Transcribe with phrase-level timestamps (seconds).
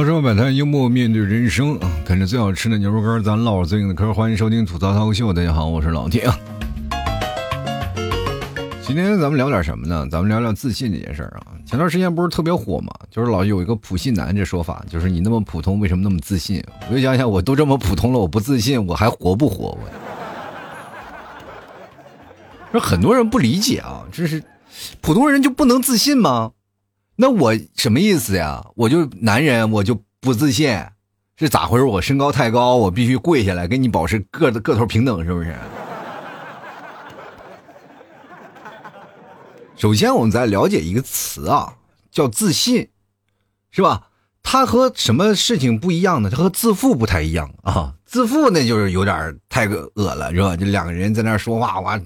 [0.00, 4.14] 老说摆摊幽默面对人生啊，啃着最好吃的牛肉干，咱唠着最硬的嗑。
[4.14, 6.26] 欢迎收听吐槽涛秀，大家好，我是老铁。
[8.80, 10.08] 今天咱们聊点什么呢？
[10.10, 11.52] 咱们聊聊自信这件事儿啊。
[11.66, 16.64] 前段时间不是特别火嘛，就是老有一个普信男这说法，就是你那么普通，为什么那么自信？
[16.88, 19.76] 我就想想，我都这么普通了，我不自信，我还活不活？
[22.72, 24.42] 我 说很多人不理解啊，这是
[25.02, 26.52] 普通人就不能自信吗？
[27.20, 28.64] 那我什么意思呀？
[28.74, 30.74] 我就男人，我就不自信，
[31.36, 31.84] 是咋回事？
[31.84, 35.54] 我身高太高，我必须跪下来跟你保持个个头平等，是不是？
[39.76, 41.74] 首先，我们再了解一个词啊，
[42.10, 42.88] 叫自信，
[43.70, 44.06] 是吧？
[44.42, 46.30] 它和什么事情不一样呢？
[46.30, 47.96] 它和自负不太一样啊。
[48.06, 50.56] 自负那就是有点太恶了，是吧？
[50.56, 52.00] 就两个人在那说话，哇，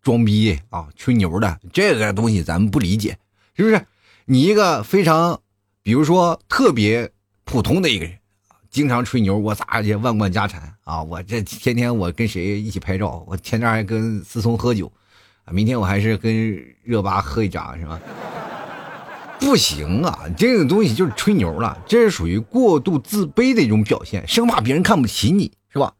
[0.00, 3.18] 装逼啊，吹牛的这个东西，咱们不理解，
[3.54, 3.86] 是不是？
[4.30, 5.40] 你一个非常，
[5.82, 7.10] 比如说特别
[7.44, 8.18] 普通的一个人，
[8.68, 11.02] 经常吹牛，我咋也万贯家产啊！
[11.02, 13.24] 我这天天我跟谁一起拍照？
[13.26, 14.92] 我前天还跟思聪喝酒，
[15.46, 17.98] 啊，明天我还是跟热巴喝一扎，是吧？
[19.40, 25.94] 不行啊，这个东西就是吹牛了，这是属于过度自卑的一种表现，生怕别人看不起你，是吧？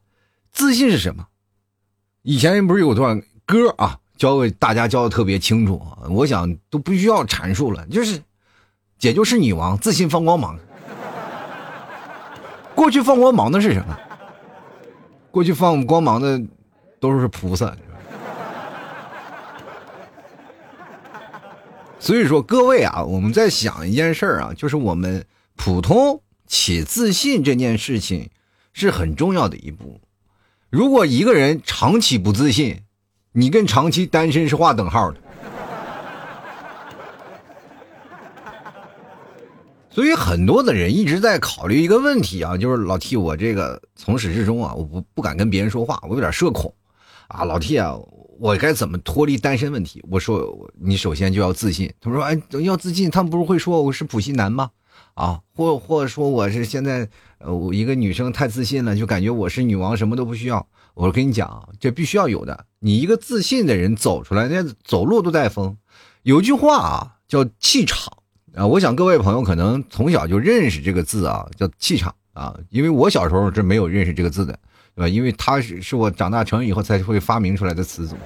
[0.51, 1.25] 自信是什么？
[2.21, 3.97] 以前不是有段歌啊？
[4.19, 7.87] 教给大家教的特别清楚，我想都不需要阐述了。
[7.87, 8.21] 就是，
[8.99, 10.59] 姐就是女王，自信放光芒。
[12.75, 13.97] 过去放光芒的是什么？
[15.31, 16.41] 过去放光芒的
[16.99, 17.75] 都是菩萨。
[21.97, 25.25] 所以说，各位啊，我们在想一件事儿啊，就是我们
[25.55, 28.29] 普通且自信这件事情
[28.73, 30.01] 是很重要的一步。
[30.69, 32.81] 如果一个人长期不自信，
[33.31, 35.21] 你跟长期单身是划等号的，
[39.91, 46.73] 所以很多的人一直在考虑一个问题啊，就是老 T，我这个从始至终啊，我不不敢跟别人说话，我有点社恐
[47.27, 47.95] 啊，老 T 啊，
[48.39, 50.03] 我该怎么脱离单身问题？
[50.09, 51.91] 我说，你首先就要自信。
[51.99, 54.69] 他们说，哎，要自信，他们不是会说我是普信男吗？
[55.15, 57.09] 啊，或或者说我是现在
[57.39, 60.65] 呃，我一个女生太自信了，就感觉我是女王，什么都不需要。
[60.93, 62.65] 我跟你讲，这必须要有的。
[62.79, 65.77] 你一个自信的人走出来，那走路都带风。
[66.23, 68.13] 有句话啊，叫气场
[68.55, 68.65] 啊。
[68.65, 72.57] 我想各位朋友可能从小就认识这个字啊，叫气场啊。
[72.69, 74.57] 因为我小时候是没有认识这个字的，
[74.95, 75.07] 对吧？
[75.07, 78.15] 因为它是是我长大成人以后才会发明出来的词组。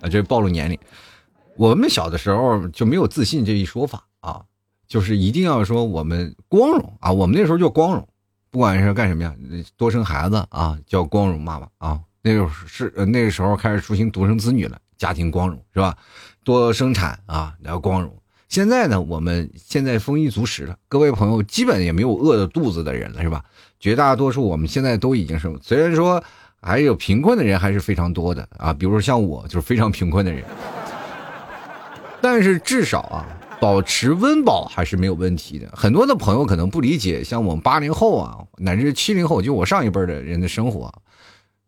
[0.00, 0.78] 啊，这暴露年龄。
[1.56, 4.42] 我们小的时候就没有自信这一说法啊，
[4.88, 7.12] 就是一定要说我们光荣啊。
[7.12, 8.08] 我们那时候叫光荣。
[8.50, 9.34] 不管是干什么呀，
[9.76, 12.00] 多生孩子啊，叫光荣妈妈啊。
[12.22, 15.94] 那时候是那个时候开始出行独生子女了，家庭光荣是吧？
[16.44, 18.10] 多生产啊，要光荣。
[18.48, 23.44] 现在呢，我们现在丰衣足食了，各位朋友基本也没有饿着肚子的人了，是吧？
[23.78, 26.24] 绝大多数我们现在都已经是，虽然说
[26.62, 30.42] 还有贫困的人还是非常多的啊，比如说像我就是非常贫困的人，
[32.22, 33.26] 但是至少啊。
[33.60, 35.66] 保持温饱还是没有问题的。
[35.74, 40.92] 很多的朋友可能不理解，像我们八零后啊，乃至七零后，就我上一辈的人的生活，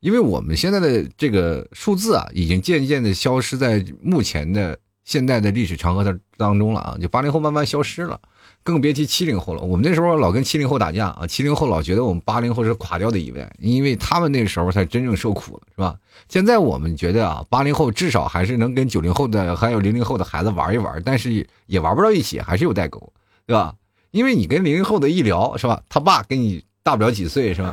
[0.00, 8.20] 因为我们现在的这个数字啊，已经渐渐的消失在目前的现代的历史长河的当中了啊，就八零后慢慢消失了。
[8.62, 9.62] 更别提七零后了。
[9.62, 15.96] 我们那时候老跟七零后打架啊，七零后老觉得我们八零后是垮掉的一代，因为他们那时候才真正受苦了，是吧？
[16.28, 23.12] 现在我们觉得啊，八零后至少还是能跟九零后的还有零零后的孩子玩一玩，但是也玩不到一起，还是有代沟，
[23.46, 23.72] 对吧？
[24.10, 25.80] 因为你跟零零后的一聊，是吧？
[25.88, 27.72] 他爸跟你大不了几岁，是吧？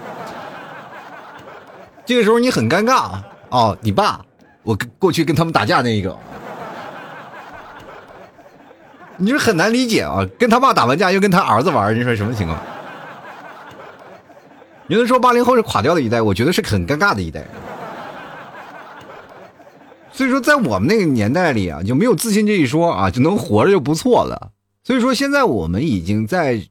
[2.06, 4.20] 这个时候你很尴尬啊，哦你爸，
[4.64, 6.18] 我过去跟他们打架那一个。
[9.16, 12.60] 你是很难理解啊，跟他爸打完架又跟他儿子玩，你说什么情况？
[14.88, 17.46] 有人说八零后是垮掉的一代，我觉得是很尴尬的一代。
[20.12, 24.52] 所以说，在我们那个年代里啊，就没有自信这一说啊，就能活着就不错了。
[24.84, 26.62] 所以说，现在我们已经在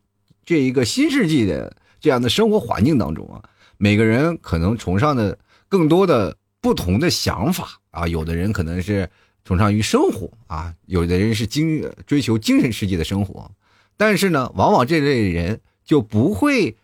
[0.44, 3.40] 这一个新世纪的这样的生活环境当中啊，
[3.82, 5.36] 每个人可能崇尚的
[5.68, 9.10] 更多的不同的想法啊，有的人可能是。
[9.44, 13.50] 崇尚于生活啊，有的人是精追求精神世界的生活，
[13.96, 16.76] 但是呢，往往这类人就不会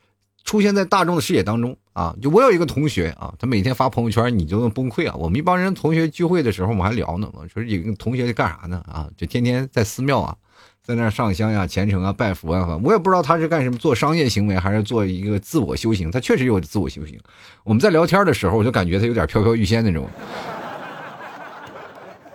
[0.42, 2.16] 出现在大众的视野当中啊。
[2.20, 5.14] 就我有一个同学啊，他每天发朋友圈，你就能崩溃啊。
[5.14, 8.82] 我们一帮人同学聚会的时候，我们还聊呢，我说一个同学在干啥呢？
[8.88, 10.36] 啊，就天天在寺庙啊，
[10.88, 12.80] 在那上香呀、虔诚啊、拜佛啊。
[12.82, 16.10] 我也不知道他是干什么，做商业行为还是做一个自我修行。
[16.10, 17.20] 他确实有自我修行。
[17.62, 20.08] 我们在聊天的时候，我就感觉他有点飘飘欲仙那种。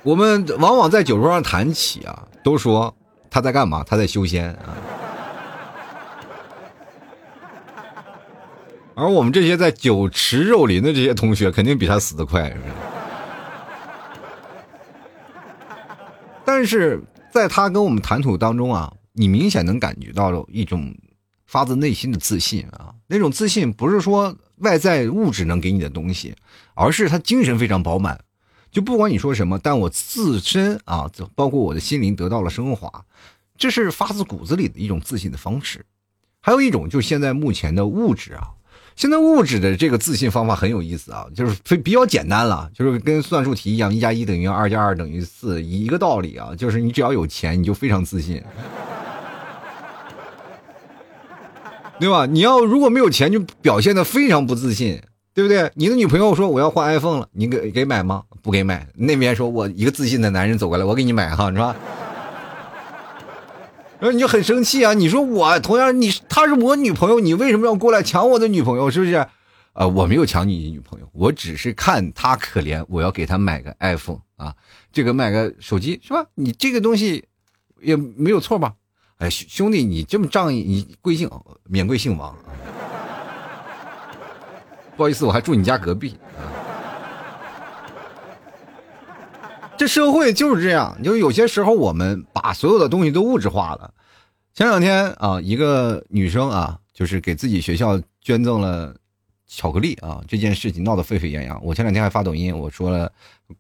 [0.04, 2.96] 我们往往在酒桌上谈起啊，都说
[3.28, 3.84] 他在干嘛？
[3.84, 4.78] 他在修仙啊。
[8.94, 12.56] 而我们这些在酒池肉林的这些同学，肯定比他死得快，
[16.46, 17.02] 但是
[17.34, 20.96] 在他跟我们谈吐当中啊，你明显能感觉到一种
[21.48, 26.36] 发自内心的自信啊，那种自信不是说外在物质能给你的东西，
[26.76, 28.24] 而是他精神非常饱满。
[28.72, 33.04] 就不管你说什么，但我自身啊，包括我的心灵得到了升华，
[33.58, 35.84] 这是发自骨子里的一种自信的方式。
[36.40, 38.52] 还有一种，就是现在目前的物质啊。
[38.96, 48.42] 现在物质的这个自信方法很有意思啊，就是非比较简单了，就是跟算术题一样，一加一等于二，加二等于四，一个道理啊，就是你只要有钱，你就非常自信，
[52.00, 52.26] 对吧？
[52.26, 55.02] 你要如果没有钱，就表现的非常不自信，
[55.34, 55.72] 对不对？
[55.76, 58.24] 你的女朋友说我要换 iPhone 了，你给给买吗？
[58.42, 58.88] 不给买。
[58.96, 61.76] 那边说我一个自信的男人走过来，我给你买哈，是吧？
[64.04, 64.94] 然后你就很生气啊！
[64.94, 68.92] 你说我同样你她是我女朋友，你为什么要过来抢我的女朋友？
[68.92, 69.26] 是不是？
[69.72, 74.54] 呃，我没有抢你女朋友，我只是看她可怜，我要给她买个 iPhone 啊，
[74.92, 76.26] 这个买个手机是吧？
[76.36, 77.24] 你这个东西
[77.80, 78.74] 也没有错吧？
[79.20, 81.30] 哎，兄弟，你这么仗义，你贵姓？
[81.70, 82.36] 免贵姓王。
[84.98, 86.18] 不好意思，我还住你家隔壁。
[89.76, 93.94] 这社会就是这样，就是有些时候我们把所有的东西都物质化了。
[94.54, 98.96] 前两天啊，一个女生啊，就是给自己学校捐赠了
[99.48, 101.60] 巧克力啊，这件事情闹得沸沸扬扬。
[101.66, 103.12] 我前两天还发抖音，我说了，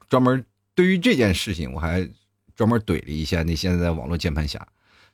[0.07, 0.45] 专门
[0.75, 2.07] 对于这件事情，我还
[2.55, 4.65] 专门怼了一下那些在网络键盘侠，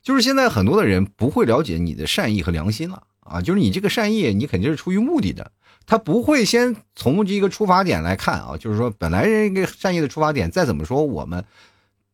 [0.04, 5.51] 就是现在很多的人不会了解你的善意和良心了啊，就是你这个善意，你肯定是出于目的的。
[5.89, 11.44] 他不会先从这个出发点来看啊，就是说本来这个善意的出发点，再怎么说我们，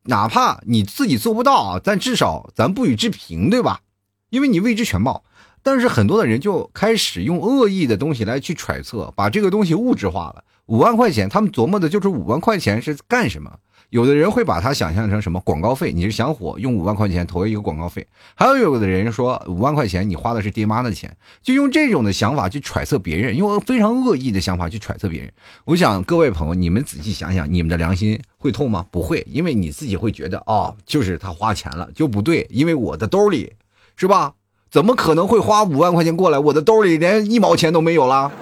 [0.04, 3.82] 哪怕你自己做不到啊，但至少咱不予置评，对吧？
[4.30, 5.24] 因为你未知全貌。
[5.62, 10.42] 但是很多的人就开始用恶意的东西来去揣测，把这个东西物质化了。
[10.64, 13.58] 五万块钱，他们琢磨的就是五万块钱是干什么。
[13.90, 15.92] 有的人会把它想象成什么广告费？
[15.92, 18.06] 你是想火，用五万块钱投一个广告费。
[18.34, 25.32] 还有有的人说五万块钱你花的是爹妈的钱，就用这种的想法去揣测别人，用非常恶意的想法去揣测别人。
[25.64, 28.84] 我想各位朋友，你们仔细想想，你们的良心会痛吗？
[28.90, 33.52] 不会，因为你自己会觉得哦，就是他花钱了就不对，因为我的兜里
[33.96, 34.34] 是吧？
[34.68, 36.38] 怎么可能会花五万块钱过来？
[36.38, 38.32] 我的兜里连一毛钱都没有了。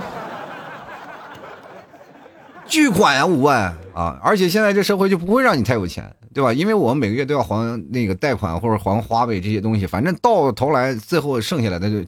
[2.67, 4.19] 巨款呀，五万啊！
[4.23, 6.52] 而且现在这社会就不会让你太有钱，对吧？
[6.52, 12.05] 因为我们每个月都要还那个贷款或者还花呗这些东西，反正到头来最后剩下来的就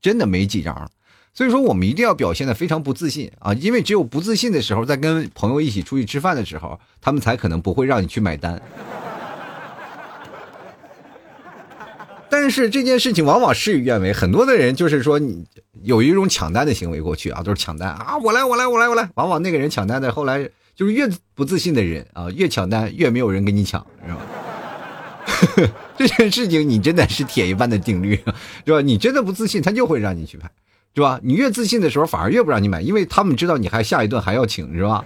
[0.00, 0.88] 真的没几张。
[1.34, 3.54] 所以说，我们一定要表现的非常不自信啊！
[3.54, 8.60] 因为只有不自信的时候，在跟朋友一起出去吃饭的时候，他们才可能不会让你去买单。
[12.28, 15.46] 但是这件事情往往事与愿违，很多的人就是说你
[15.82, 20.46] 有一种抢单的行为过去啊，都是抢单啊，我来我来我来我来，往往那个人抢单的后来
[20.82, 24.12] 就是越不自信的人啊，越抢单越没有人跟你抢，是
[25.62, 25.72] 吧？
[25.96, 28.16] 这件事情你真的是铁一般的定律，
[28.66, 28.80] 是吧？
[28.80, 30.50] 你真的不自信，他就会让你去买，
[30.96, 31.20] 是吧？
[31.22, 35.04] 你越自信的时候，反而越不让你买，因为他们知道你还下一顿还要请，是吧？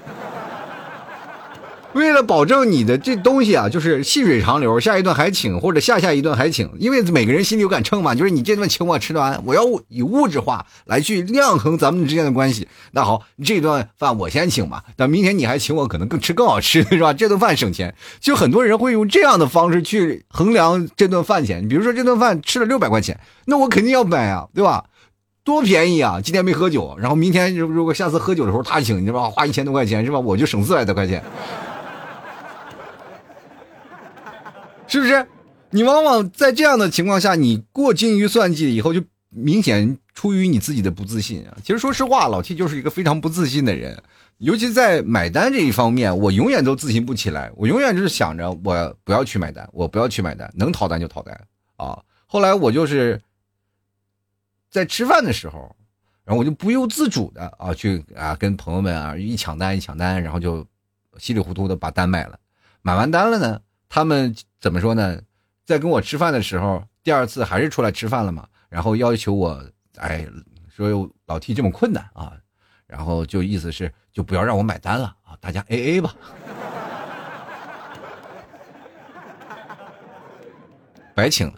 [1.96, 12.68] 为了保证你的这东西啊，就是细水长流，下一顿还请，或者下下一顿还请，因为每个人心里有杆秤嘛，就是你这顿请我吃完，我要以物质化来去量衡咱们之间的关系。
[12.92, 17.14] 那好，这顿饭我先请吧，但明天你还请我，可能更吃更好吃，是吧？
[17.14, 21.66] 这顿饭省钱，就很多人会用这样的方式去衡量这顿饭钱。
[21.66, 24.84] 比如说这顿饭吃了六百块钱，那我肯定要买啊，对吧？
[25.44, 26.20] 多便宜啊！
[26.20, 29.30] 今天没喝酒，然后明天如果下次喝酒的时候他请，你知道吧？
[29.30, 30.18] 花一千多块钱是吧？
[30.18, 31.22] 我就省四百多块钱。
[34.86, 35.26] 是不是？
[35.70, 41.56] 你往往在这样的情况下，你过精于算计以后，就明显出于你自己的不自信啊。
[41.62, 44.00] 其实说实话，老 T 就是一个非常不自信的人，
[44.38, 47.50] 尤其在买单这一方面，我永远都自信不起来。
[47.56, 51.38] 我永远就是想着我不要去买单，我不要去买单，能逃单就逃单
[51.76, 52.00] 啊。
[52.26, 53.20] 后来我就是
[54.70, 55.74] 在吃饭的时候，
[56.24, 60.64] 然后我就不由自主的啊去啊跟朋友们啊一抢单一抢单，然后就
[61.18, 62.38] 稀里糊涂的把单买了。
[62.82, 63.60] 买完单了呢。
[63.88, 65.20] 他们怎么说呢？
[65.64, 68.46] 在跟我吃饭的时候，第二次还是出来吃饭了嘛？
[68.68, 69.64] 然后要求我，
[69.96, 70.26] 哎，
[70.68, 72.32] 说老 T 这么困难啊，
[72.86, 76.14] 然后就意思是就不要让我买单了啊，大家 A A 吧。
[81.14, 81.54] 白请了，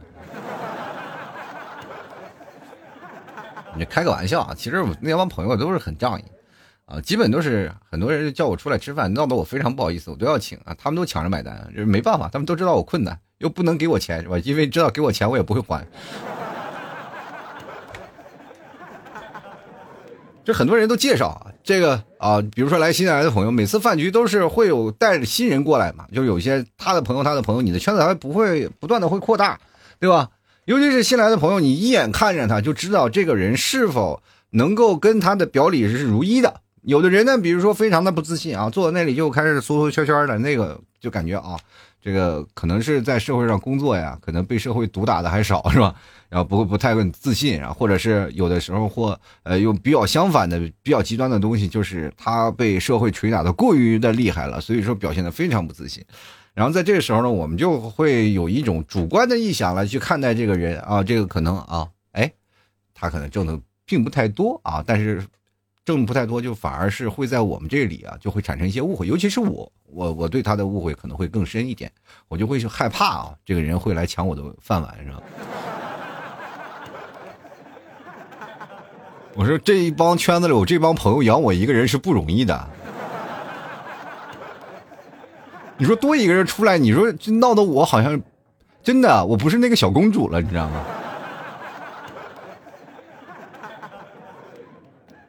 [3.76, 4.54] 你开个玩笑啊！
[4.54, 6.24] 其实那帮朋友都是很仗义。
[6.88, 10.74] 啊，基本都是很多人叫我出来吃饭，闹得我非常不好意思，我都要请啊。
[10.78, 14.38] 他们都抢着买单，这没办法，他们都知道我困难，又不能给我钱是吧？
[14.38, 15.86] 因为知道给我钱我也不会还。
[20.42, 29.60] 这很多人都介绍啊，这个啊，比如说来新来的朋友，每次饭局都是会有带着新人过来嘛，就有些他的朋友，他的朋友，你的圈子还不会不断的会扩大，
[30.00, 30.30] 对吧？
[30.64, 36.62] 尤其是新来的朋友，你一眼看着他就知道这个人是否能够跟他的表里是如一的。
[36.88, 41.54] 有的人呢，比如说非常的不自信啊，坐在那里就开始缩缩圈圈的，那个就感觉啊。
[42.00, 45.94] 这个可能是在社会上工作呀，可能被社会毒打的还少是吧？
[46.30, 56.02] 然后不会不太自信，然后或者是有的时候或呃用比较相反的比较极端的东西，就是他被社会捶打的过于的厉害了，所以说表现的非常不自信。
[56.54, 62.32] 然后在这个时候呢，我们就会有一种主观的臆想来去看待这个人啊，这个可能啊，哎，
[62.94, 65.22] 他可能挣的并不太多啊，但是。
[65.88, 69.06] 挣不太多，就反而是会在我们这里啊，就会产生一些误会。
[69.06, 71.90] 尤其是我，我我对他的误会可能会更深一点，
[72.28, 75.22] 我就会害怕啊，这个人会来抢我的饭碗，是吧？
[79.34, 82.68] 我说这一帮圈子里，我这帮朋友养我一个人是不容易的。
[85.78, 88.20] 你说多一个人出来，你说闹得我好像
[88.82, 90.84] 真的我不是那个小公主了，你知道吗？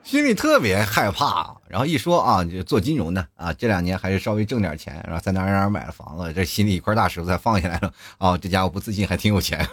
[0.09, 8.35] 心里特别害怕，然后一说啊，就做金融的啊，这两年还是稍微挣点钱，然后在哪哪哪买了房子，这心里一块大石头才放下来了啊。
[8.35, 9.63] 这家伙不自信，还挺有钱，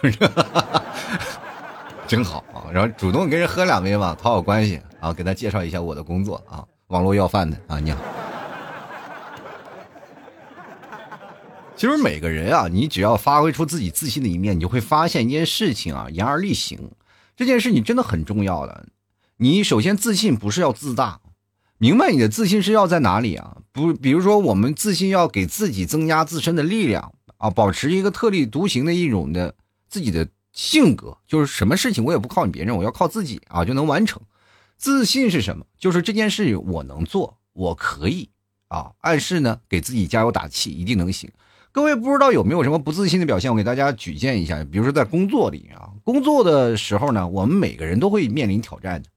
[2.05, 2.69] 真好啊。
[2.71, 7.97] 然后主动跟人喝两杯嘛，讨好关系啊，给他介绍一下我的工作啊，网络要饭的啊，你好。
[11.75, 16.91] 其实每个人啊，你只要发挥出自己自信的一面，你就会发现一件事情啊，言而立行，
[17.35, 18.85] 这件事情真的很重要的。
[19.39, 21.21] 你首先自信不是要自大，
[21.77, 23.57] 明白你的自信是要在哪里啊？
[23.71, 29.53] 不，比如说我们自信要给自己增加自身的力量啊，保持一个特立独行的一种的
[29.87, 34.19] 自己的性格，就是什么事情我也不靠你别人，我要靠自己啊就能完成。
[34.75, 35.63] 自信是什么？
[35.77, 38.29] 就是这件事我能做，我可以
[38.69, 41.29] 啊，暗示呢给自己加油打气，一定能行。
[41.71, 43.51] 各位不知道有没有什么不自信的表现？
[43.51, 49.09] 我给大家举荐一下，比如说在工作里啊，工作的时候呢，我们每个人都会面临挑战的。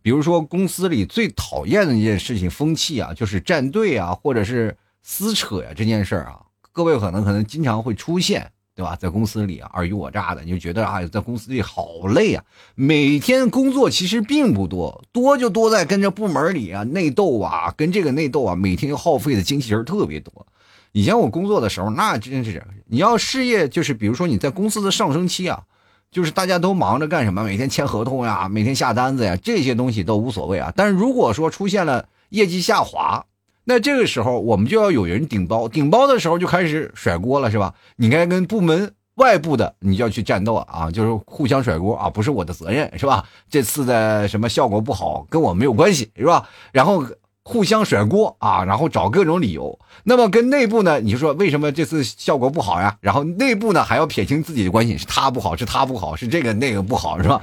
[0.00, 6.40] 比如说，公司里最讨厌的一件事情，风气啊，就是站队啊，或者是撕扯呀，这件事儿啊，
[6.72, 8.96] 各位可能可能经常会出现，对吧？
[8.96, 20.46] 在公司里啊，尔虞我诈的，你就觉得啊，在公司里好累啊，每天工作其实并不多，多就多在跟着部门里啊内斗啊，跟这个内斗啊，每天耗费的精气神特别多。
[20.92, 25.64] 以前我工作的时候，那真是你要事业，就是比如说你在公司的上升期啊。
[26.10, 27.44] 就是大家都忙着干什么？
[27.44, 30.72] 每天签合同呀，每天下单子呀，这些东西都无所谓啊。
[30.74, 33.26] 但是如果说出现了业绩下滑，
[33.64, 37.74] 那这个时候我们就要有人顶包，顶包的时候就开始甩锅了，是吧？
[37.96, 43.24] 你该跟部门外部的，你就要去战斗啊，就是互相甩锅啊，不是我的责任，是吧？
[43.50, 46.48] 这次的什么效果不好，跟我没有关系，是吧？
[46.72, 47.04] 然后。
[47.48, 49.78] 互相甩锅啊，然后找各种理由。
[50.04, 52.94] 那么跟内部呢，你就说为什么这次效果不好呀？
[53.00, 57.40] 然后内部呢还要撇清自己的关系，是他不好，是他不好，是这个那个不好，是吧？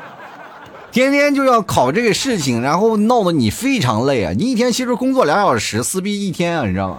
[0.92, 4.34] 天天就要考这个事情，然后闹得你非常累啊！
[4.36, 6.98] 你一天其实工作两小时，撕逼一天啊，你知道吗？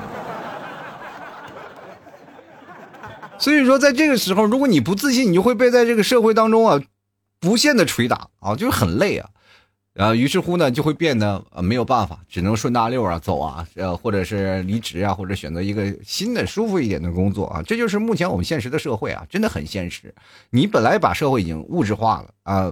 [3.37, 6.81] 所以说，在这个时候，如果你不自信，你就会被在这个社会当中啊，
[7.45, 9.29] 无限的捶打啊，就是很累啊。
[9.97, 17.63] 然后，于是乎呢，就会变得呃没有办法，只能顺大溜啊走啊，呃，或者是离职啊，或者选择一个新的舒服一点的工作啊。
[17.63, 20.13] 这就是目前我们现实的社会啊，真的很现实。
[20.51, 22.71] 你本来把社会已经物质化了啊，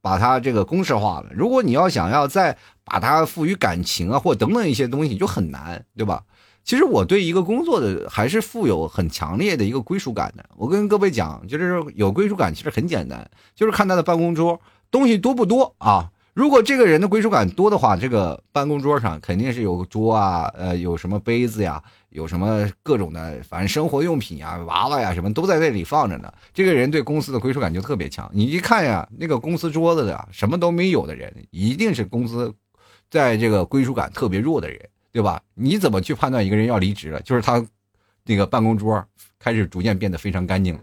[0.00, 1.26] 把它这个公式化了。
[1.34, 6.24] 如果你要想要再把它赋予感情啊，或等等一些东西，就很难，对吧？
[6.64, 10.42] 其实我对一个工作的还是富有很强烈的一个归属感的。
[10.56, 14.58] 我跟各位讲，就是有归属感，其实很简单，就是看他的办公桌
[14.90, 16.10] 东西多不多啊。
[16.34, 26.32] 如果这个人的归属感多的话，这个办公桌上肯定是有桌啊，呃，有什么杯子呀，有什么各种的，反正生活用品呀、娃娃呀，什么都在那里放着呢。
[26.52, 28.28] 这个人对公司的归属感就特别强。
[28.34, 32.52] 你一看呀，那个公司桌子的什么都没有的人，一定是公司
[33.08, 34.80] 在这个归属感特别弱的人，
[35.12, 35.40] 对吧？
[35.54, 37.20] 你怎么去判断一个人要离职了？
[37.20, 37.64] 就是他
[38.24, 39.00] 那个办公桌
[39.38, 40.76] 开始逐渐变得非常干净，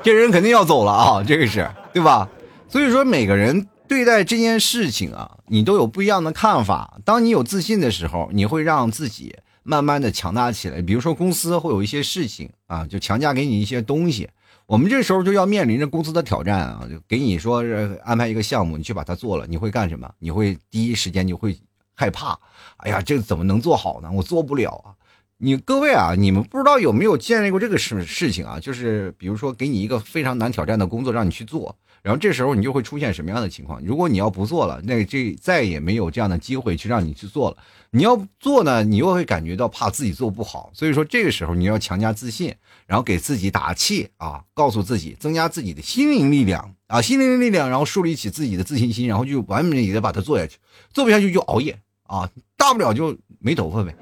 [0.00, 2.28] 这人肯定要走了啊，这个是对吧？
[2.74, 6.98] 所以说，每个人对待这件事情啊，你都有不一样的看法。
[7.04, 10.82] 当你有自信的时候，你会让自己慢慢的强大起来。
[10.82, 14.28] 比如说，公司会有一些事情啊，就强加给你一些东西，
[14.66, 17.62] 我们这时候就要面临着公司的挑战啊，就给你说
[18.02, 20.12] 安排一个项目，你去把它做了，你会干什么？
[20.18, 21.56] 你会第一时间就会
[21.94, 22.36] 害怕，
[22.78, 24.10] 哎呀，这怎么能做好呢？
[24.10, 24.90] 我做不了啊。
[25.38, 28.58] 你各位啊，你们不知道有没有见历过这个事事情啊？
[28.58, 33.80] 就是比如说给你一个非常难挑战的工作让你去做，然后这时候你就会出现什么样的情况？
[33.82, 37.56] 如果你要不做了，那这再也没有这样的机会去让你去做了。
[37.92, 42.54] 你要做呢，你又会感觉到怕自己做不好，所以说这个时候你要强加自信，
[42.86, 50.58] 然后给自己打气啊，告诉自己增加自己的心灵力量啊，心灵力量，然后树立起自己的自信心，然后就完美的把它做下去，
[50.92, 53.96] 做不下去就熬夜啊，大不了就没头发呗。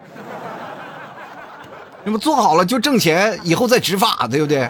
[2.05, 4.69] 那么做好了就挣钱，以后再植发，对不对？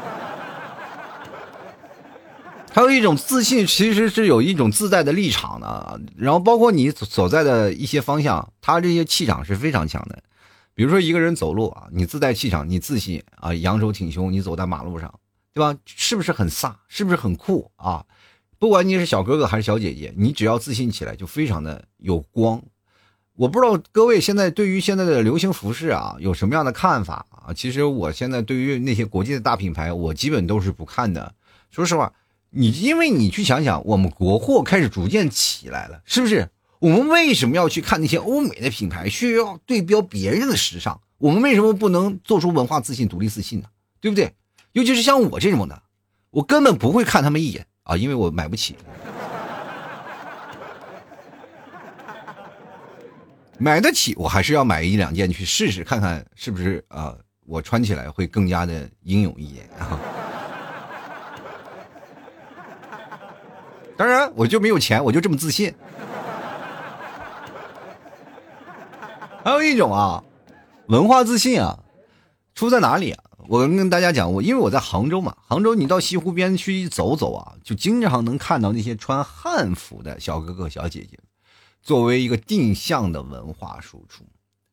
[2.74, 6.00] 还有一种自信，其实是有一种自带的立场的。
[6.16, 10.22] 然后包括你所在的一些方向，他这些气场是非常强的。
[10.74, 15.12] 比如说一个人走路啊，你自带气场，你自信啊，扬手挺胸，你走在马路上，
[15.52, 15.78] 对吧？
[15.84, 16.72] 是不是很飒？
[16.88, 18.06] 是不是很酷啊？
[18.58, 22.62] 不管你是小哥哥还是小姐姐，你只要自信起来，就非常的有光。
[23.34, 27.52] 我不知道各位现在对于现在的流行服饰啊有什么样的看法啊？
[27.52, 31.34] 其实我现在对于那些国际的大品牌，我基本都是不看的。
[31.70, 32.12] 说实话，
[32.54, 36.50] 你因为你去想想，我们国货开始逐渐起来了，是不是？
[36.80, 41.00] 我们为什么要去看那些欧美的品牌，需要对标别人的时尚？
[41.16, 43.68] 我们为什么不能做出文化自信、独立自信呢？
[44.00, 44.34] 对不对？
[44.72, 45.82] 尤其是像我这种的，
[46.30, 48.76] 我根本不会看他们一眼啊，因为我买不起。
[53.58, 57.16] 买得起，我还是要买一两件去试试，看看是不是啊，
[57.46, 59.98] 我穿起来会更加的英勇一点啊。
[64.02, 65.72] 当然，我就没有钱，我就这么自信。
[69.44, 70.24] 还有一种啊，
[70.88, 71.78] 文化自信啊，
[72.52, 73.22] 出在哪里啊？
[73.46, 81.16] 我跟大家讲，我因为我在杭州嘛，杭州你到西湖边去走走啊，就经常能看到那些穿汉服的小哥哥小姐姐。
[81.80, 84.24] 作为一个定向的文化输出，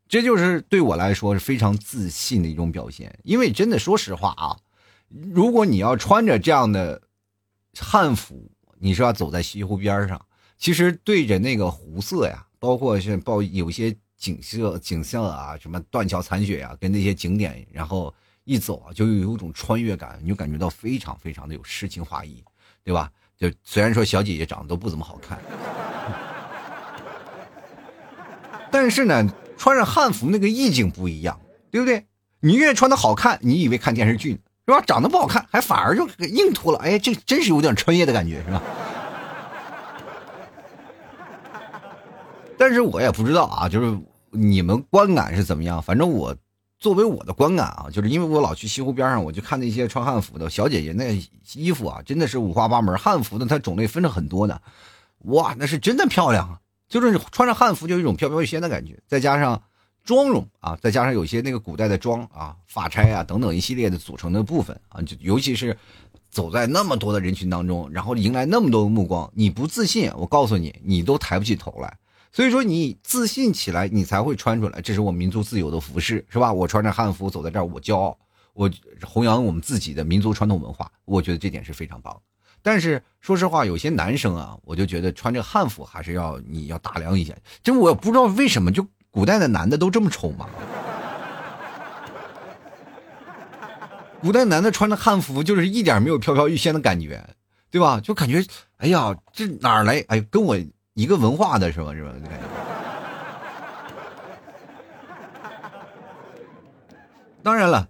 [0.07, 3.19] 这就是对我来说是非常自信的一种表现。
[3.23, 4.57] 因为真的，说实话啊，
[5.31, 7.03] 如果你要穿着这样的
[7.79, 10.19] 汉服，你是要走在西湖边上，
[10.57, 18.13] 其实对着那个湖色呀，包括是包有些景色景色啊，什么断桥残雪呀，跟那些景点，然后
[18.45, 22.43] 一走啊，就有一种穿越感，你就感觉到非常非常的有诗情画意，
[22.83, 23.11] 对吧？
[23.37, 25.39] 就虽然说小姐姐长得都不怎么好看。
[28.71, 31.39] 但是呢，穿上汉服那个意境不一样，
[31.71, 32.05] 对不对？
[32.41, 34.39] 你越穿的好看，你以为看电视剧，
[34.69, 34.83] 是吧？
[34.85, 36.77] 长得不好看，还反而就硬脱了。
[36.77, 38.61] 哎，这真是有点穿越的感觉，是吧？
[42.55, 43.97] 但是我也不知道啊，就是
[44.29, 45.81] 你们观感是怎么样。
[45.81, 46.35] 反正我
[46.77, 51.19] 作为我的观感啊，就是因为我老去西湖边上，我就看那些穿汉服的小姐姐，那
[51.55, 52.95] 衣服啊，真的是五花八门。
[52.95, 54.61] 汉服的它种类分着很多的，
[55.25, 56.59] 哇，那是真的漂亮啊。
[56.87, 59.61] 就是穿着汉服，就有一种飘飘欲仙的感觉，再加上
[60.09, 65.77] 妆容啊，再加上有些那个古代的妆啊、发钗啊等等一系列的组成的部分啊，就尤其是
[66.31, 71.95] 走在那么多的人群当中，然后迎来那么多的目光，你不自信，我告诉你，你都抬不起头来。
[72.31, 74.81] 所以说，你自信起来，你才会穿出来。
[74.81, 76.51] 这是我民族自由的服饰，是吧？
[76.51, 78.17] 我穿着汉服走在这儿，我骄傲，
[78.53, 78.67] 我
[79.03, 82.19] 弘扬我们自己的民族传统文化，我觉得这点是非常棒。
[82.63, 87.37] 但是说实话，有些男生啊，我就觉得穿着汉服还是要你要大量一些。
[87.61, 88.83] 就我不知道为什么，就
[89.19, 90.47] 古代的男的都这么丑吗？
[94.21, 97.21] 古代男的穿着汉服，就是一点没有飘飘欲仙的感觉，
[97.69, 97.99] 对吧？
[98.01, 98.41] 就感觉，
[98.77, 100.01] 哎呀，这哪儿来？
[100.07, 100.57] 哎，跟我
[100.93, 101.91] 一个文化的是吧？
[101.93, 102.13] 是吧？
[102.15, 102.45] 你感觉
[107.43, 107.89] 当然了。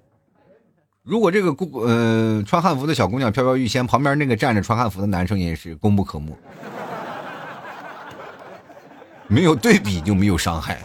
[1.03, 6.35] 如果这个姑呃穿汉服的小姑娘飘飘欲仙，旁边那个站着穿汉服的男生也是功不可没。
[9.27, 10.81] 没有对比就没有伤害。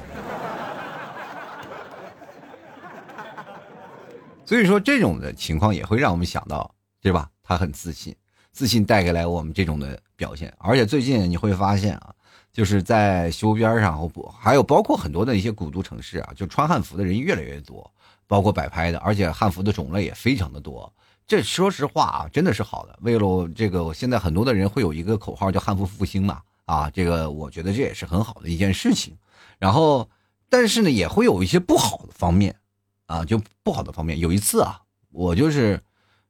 [4.46, 7.30] 所以说这种的情况也会让我们想到，对吧？
[7.42, 8.14] 他很自信，
[8.52, 10.52] 自信带给来我们这种的表现。
[10.59, 12.14] 而且最近你会发现啊，
[12.52, 17.90] 就是在西湖边上，不还有包括很多的一些古都城市啊，就穿汉服的人越来越多。
[18.26, 20.90] 包括摆拍的，而且汉服的种类也非常的多。
[21.26, 22.98] 这说实话啊，真的是好的。
[23.02, 29.14] 为了这个，现在很多的人会有一个口号叫“汉服复兴”嘛，啊，这个我觉得这也是很好的一件事情。
[29.59, 30.09] 然后，
[30.48, 32.57] 但是呢，也会有一些不好的方面，
[33.06, 34.18] 啊，就不好的方面。
[34.18, 35.80] 有一次啊，我就是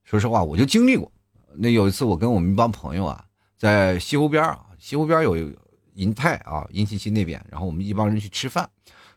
[0.02, 1.10] 说实话，我就经历过。
[1.56, 3.24] 那有一次，我跟我们一帮朋友啊，
[3.56, 5.36] 在西湖边啊，西湖边有
[5.94, 8.68] 银泰啊，银七七那边，然后我们一帮人去吃饭。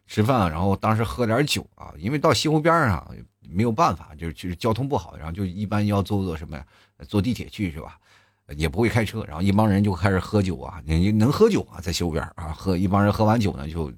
[0.06, 3.06] 吃饭，然后当时喝点酒啊，因为到西湖边上
[3.42, 6.66] 没有办法，就是就是交通不好，然后就一般要坐坐什么呀，
[7.10, 8.00] 坐地铁去是吧？
[8.56, 13.92] 也不会开车，然后一帮人就开始喝酒啊，你能喝酒啊，在西湖边啊喝，一帮人喝完酒呢就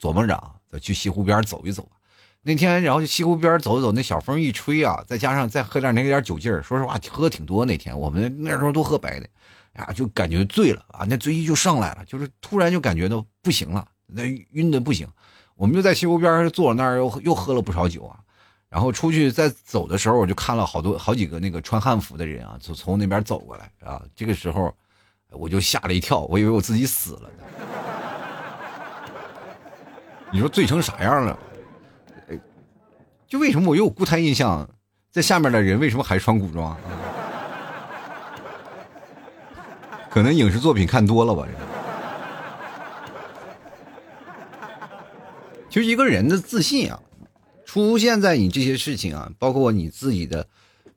[0.00, 1.90] 琢磨着啊，去西湖边走一走。
[2.44, 7.64] 那天然后西湖边走走，那小风一吹啊，再加上再喝点那点酒劲儿，说实话喝挺多。
[7.64, 9.28] 那天我们那时候都喝白的，
[9.74, 15.06] 呀，就感觉醉了啊，那醉意就上来了，就是突然就感觉到不行了，那晕的不行。
[15.54, 18.18] 我们就在西湖边坐那儿，又又喝了不少酒啊。
[18.68, 24.02] 然后出去再走的时候，我就看了好多好几个那个穿汉服的人啊，从从那边走过来啊。
[24.16, 24.74] 这个时候
[25.30, 27.30] 我就吓了一跳，我以为我自己死了。
[30.32, 31.38] 你说醉成啥样了？
[33.32, 34.68] 就为什么我有固态印象，
[35.10, 36.76] 在下面的人为什么还穿古装？
[40.10, 41.48] 可能影视作品看多了吧。
[45.70, 47.00] 其实一个人的自信啊，
[47.64, 50.46] 出现在你这些事情啊，包括你自己的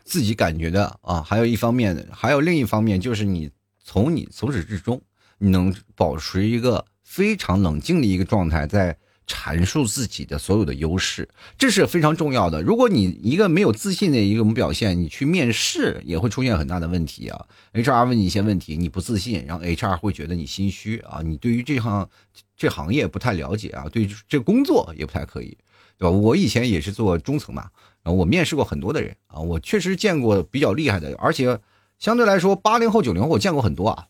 [0.03, 3.49] 自己感觉的啊，还有一方面，还有另一方面，就是你
[3.81, 5.01] 从你从始至终，
[5.37, 8.97] 你能保持一个非常冷静的一个状态，在。
[9.27, 12.61] 阐述自己的所有的优势，这是非常重要的。
[12.61, 17.45] 如果你一个没有自信的一种表现，你去面试也会出现很大的问题啊。
[17.73, 21.21] HR 问你一些问题，你不自信，然后 HR 会觉得你心虚啊。
[21.23, 22.07] 你对于这行
[22.55, 25.57] 这行业不太了解啊，对这工作也不太可以，
[25.97, 26.11] 对吧？
[26.11, 27.67] 我以前也是做中层嘛，
[28.03, 31.59] 然后我面试过很多的人啊，我确实见过比较厉害的，而且
[31.97, 34.05] 相对来说，八零后、九零后我见过很多啊。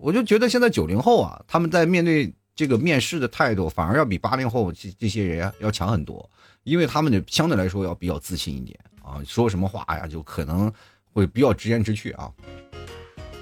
[0.00, 2.32] 我就觉得现在九零后啊，他们在面对。
[2.54, 6.30] 这个面试的态度反而要比八零后这这些人要强很多，
[6.64, 10.70] 因为他们的相对来说要比较自信一点啊，说什么话呀就可能
[11.12, 12.30] 会比较直言直去啊，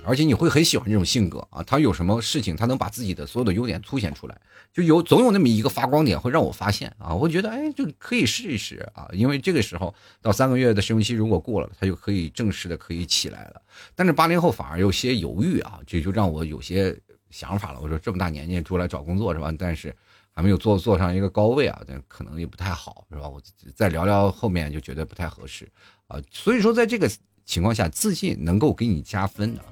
[0.04, 4.40] 而且你会很喜欢这种性格啊，他有什么事情他能把自己的所有的优点凸显出来，
[4.72, 9.92] 就有总有那么一个发光点会让我发现啊，我觉得哎就可以试一试啊，因为这个时候
[10.22, 13.60] 到三个月的试用期如果过了，他就可以正式的可以起来了，
[13.96, 16.96] 但是八零后反而有些犹豫啊，这就让我有些。
[17.30, 19.52] 想法了，我说这么大年纪出来找工作是吧？
[19.58, 19.94] 但是
[20.32, 23.28] 还没有坐坐上一个高位啊，这可能也不太好是吧？
[23.28, 23.40] 我
[23.74, 25.68] 再聊聊后面就觉得不太合适
[26.08, 26.20] 啊。
[26.30, 27.10] 所以说，在这个
[27.44, 29.64] 情况下，自信能够给你加分的，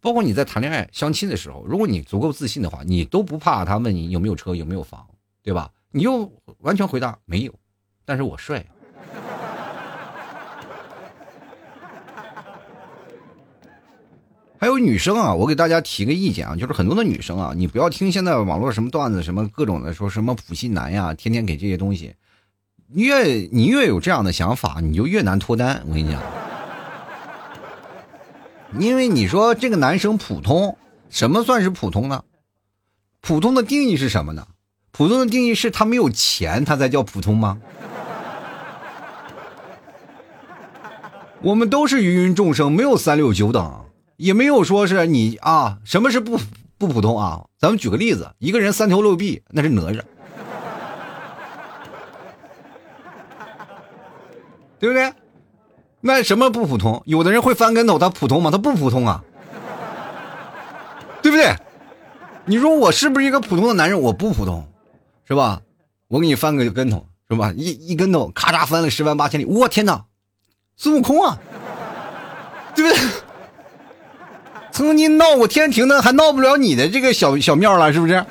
[0.00, 5.06] 包括你在谈恋爱、相亲的时候，如果你足够自信的话，你都不怕他问你有没有车、有没有房，
[5.42, 5.70] 对吧？
[5.90, 7.54] 你又完全回答没有，
[8.04, 8.64] 但是我帅。
[14.60, 22.14] 还有女生啊，我给大家提个意见啊，就是很多的女生啊，你不要听现在网络什么段子，什么各种的说什么普信男呀，天天给这些东西，
[22.92, 25.82] 越你越有这样的想法，你就越难脱单。
[25.86, 26.20] 我跟你讲，
[28.80, 30.76] 因为你说这个男生普通，
[31.08, 32.24] 什么算是普通呢？
[33.20, 34.48] 普通的定义是什么呢？
[34.90, 37.58] 普通的定义是他没有钱，他才叫普通吗？
[41.42, 43.84] 我们都是芸芸众生，没有三六九等。
[44.18, 46.38] 也没有说是你啊，什么是不
[46.76, 47.46] 不普通啊？
[47.56, 50.02] 咱们举个例子，一个人三头六臂，那是哪吒，
[54.80, 55.12] 对不对？
[56.00, 57.00] 那什么不普通？
[57.06, 58.50] 有的人会翻跟头，他普通吗？
[58.50, 59.22] 他不普通啊，
[61.22, 61.54] 对不对？
[62.44, 64.00] 你说我是不是一个普通的男人？
[64.00, 64.66] 我不普通，
[65.26, 65.62] 是吧？
[66.08, 67.52] 我给你翻个跟头，是吧？
[67.56, 70.06] 一一跟头，咔嚓翻了十万八千里，我天哪，
[70.76, 71.38] 孙悟空啊，
[72.74, 73.27] 对不对？
[74.78, 78.24] 曾经闹过天庭的，还闹不了你的这个小小庙了，是不是？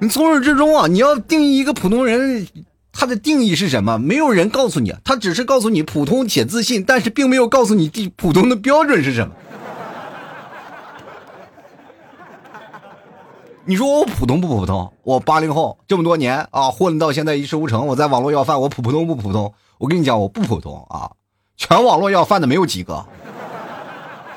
[0.00, 2.48] 你从始至终啊，你要定义一个普通人，
[2.92, 3.96] 他的定义是什么？
[3.96, 9.34] 没有人告诉你，他只是告诉你普通且自信，但是并没有告诉你第普通的标准是什么。
[13.66, 14.92] 你说我普通不普通？
[15.04, 19.54] 我八零后这么多年啊，混到现在一事无成，我在网络要饭，我普普通不普通？
[19.78, 21.12] 我跟你讲，我不普通啊。
[21.60, 23.06] 全网络要饭的没有几个，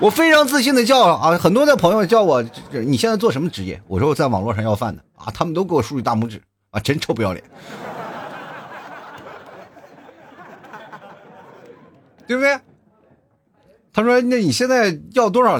[0.01, 2.43] 我非常自信的叫啊，很多的朋友叫我，
[2.85, 3.81] 你现在做什么职业？
[3.87, 7.41] 我说我在网络上要饭的啊，他们都给我竖起大拇指啊，真臭不要脸，
[12.27, 12.59] 对不对？
[13.93, 15.57] 他说那你现在要多少？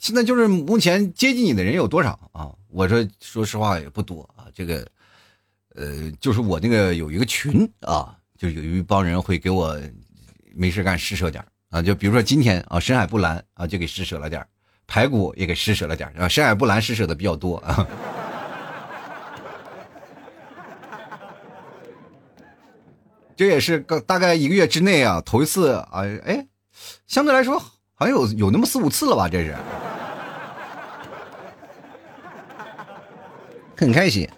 [0.00, 2.50] 现在就是目前接近你的人有多少啊？
[2.72, 4.84] 我说说实话也不多啊，这个，
[5.76, 9.78] 呃，就是我那个有一个群啊，就有一帮人会给我。
[10.56, 14.46] 没事干施舍点啊，就比如说今天啊，深海不蓝啊，就给施舍了点
[14.86, 17.86] 排骨也给施舍了点啊，深海不蓝施舍的比较多啊。
[23.36, 26.46] 这也是个大概一个月之内啊，头一次啊，哎，
[27.08, 27.58] 相对来说
[27.94, 29.56] 好像有有那么四五次了吧，这是，
[33.76, 34.28] 很开心，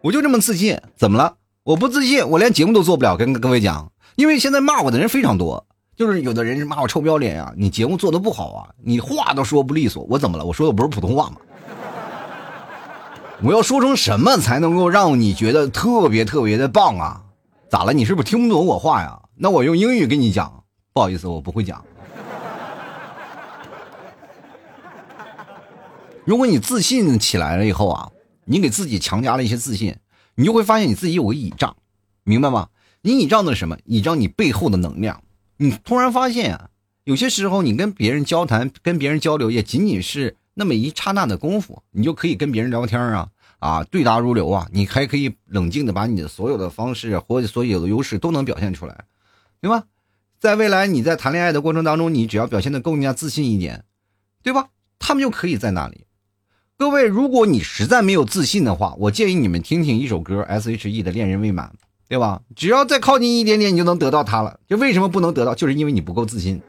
[0.00, 1.36] 我就这么自信，怎么了？
[1.62, 3.91] 我不自信，我连节目都做不了，跟各位讲。
[4.16, 10.44] 因为现在骂我的人非常多，就是有的人骂我臭不要脸呀，你节目做的不好啊，你话都说不利索，我怎么了？
[10.44, 11.36] 我说的不是普通话吗？
[13.42, 17.22] 我要说成什么才能够让你觉得特别特别的棒啊？
[17.68, 17.92] 咋了？
[17.92, 19.20] 你是不是听不懂我话呀？
[19.34, 21.84] 那我用英语跟你讲，不好意思，我不会讲。
[26.24, 28.10] 如果你自信起来了以后啊，
[28.44, 29.96] 你给自己强加了一些自信，
[30.36, 31.74] 你就会发现你自己有个倚仗，
[32.22, 32.68] 明白吗？
[33.02, 33.76] 你倚仗的什么？
[33.84, 35.22] 倚仗你背后的能量。
[35.56, 36.70] 你突然发现啊，
[37.04, 49.04] 有些时候你跟别人交谈、跟别人交流，也仅仅是那么一刹那的功夫，你就可以跟别人聊天啊啊，对答如流啊，你还可以冷静的把你的所有的方式或者所有的优势都能表现出来，
[49.60, 49.84] 对吧？
[50.38, 53.84] 在未来你在谈恋爱的过程当中，你只要表现的更加自信一点，
[54.42, 54.68] 对吧？
[54.98, 56.06] 他们就可以在那里。
[56.76, 61.68] 各位，如果你实在没有自信的话，我建议你们听听一首歌，S.H.E 的《恋人未满》，
[62.12, 62.42] 对吧？
[62.54, 64.60] 只要再靠近一点点，你就能得到他了。
[64.68, 65.54] 就为什么不能得到？
[65.54, 66.60] 就是因为你不够自信。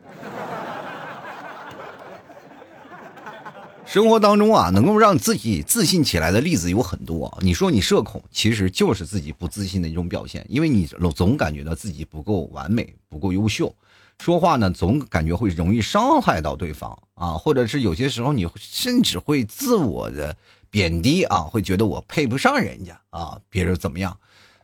[3.86, 7.38] 生活当中啊，能够让自己自信起来的例子有很多。
[7.42, 13.76] 你说你社恐，其实就是自己不自信的一种表现，因为你总感觉到自己不够完美，不够优秀。
[14.20, 20.34] 说话呢，总感觉会容易伤害到对方啊，或者是有些时候你甚至会自我的
[20.70, 24.18] 贬低啊，会觉得我配不上人家啊，别人怎么样？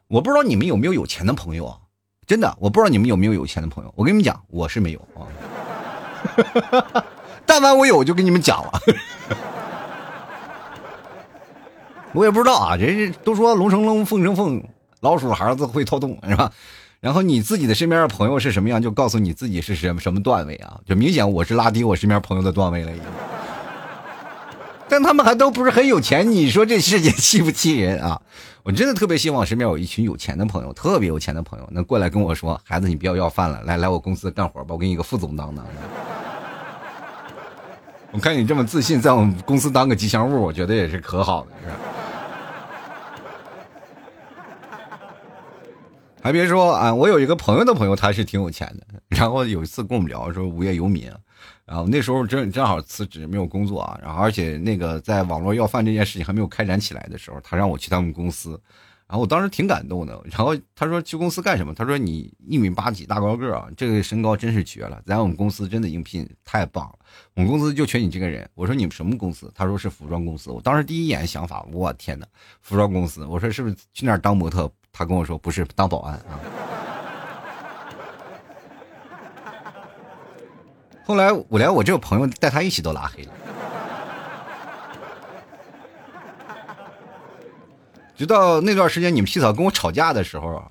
[0.09, 1.77] 我不知道你们有没有有钱的朋友啊？
[2.25, 3.93] 真的，我不知道你们有没有有钱的朋友。
[3.95, 5.21] 我跟你们讲，我是没有啊。
[7.45, 8.71] 但凡我有，我就跟你们讲了。
[12.13, 14.63] 我也不知道啊，人家都说龙生龙，凤生凤，
[15.01, 16.51] 老鼠孩子会掏洞，是吧？
[16.99, 20.79] 然后你自己的身边的朋友是什么样，就告诉你自己是什么什么段位啊？
[20.87, 23.03] 就明显我是拉低我身边朋友的段位了，已经。
[24.87, 28.19] 但他们还都不是很有钱，你说这世界气不气人啊？
[28.63, 35.65] 我真的特别希望身边有一群有钱的朋友，特别有钱的朋友能过来跟我说：“孩子，你不要要饭了，来来我公司干活吧，我给你一个副总当当。”
[38.11, 41.75] 我看你这么自信，在我们公司当个吉祥物，我觉得也是可好的，是吧？
[46.21, 49.01] 还别说啊，我有一个朋友的朋友，他是挺有钱的。
[49.07, 51.09] 然后有一次跟我们聊说无业游民，
[51.65, 58.61] 然后那时候正正好辞职没有工作啊，然后而且那个在网络要饭这件事情还没有开展起来的时候，他让我去他们公司，
[59.07, 60.21] 然后我当时挺感动的。
[60.25, 61.73] 然后他说去公司干什么？
[61.73, 66.99] 他说你一米八几大高个啊，这个身高真是绝了，在我们公司真的应聘太棒了，
[67.33, 68.47] 我们公司就缺你这个人。
[68.55, 69.49] 我说你们什么公司？
[69.55, 70.51] 他说是服装公司。
[70.51, 72.27] 我当时第一眼想法，我天哪，
[72.61, 73.25] 服装公司！
[73.25, 74.69] 我说是不是去那儿当模特？
[74.99, 76.35] 他跟我说不是当保安啊。
[81.07, 83.31] 后来我连我这个朋友带他一起都拉黑了。
[88.17, 90.69] 直到那段时间你们皮草跟我吵架的时候啊，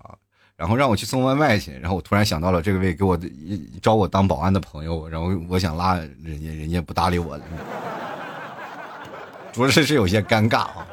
[0.56, 3.18] 然后让我去送外卖去，然后我突然想到了这位给我
[3.80, 7.44] 招我当保安的朋友，然后我想拉人家，人家不搭理我了，
[9.54, 10.86] 着实是有些尴尬啊。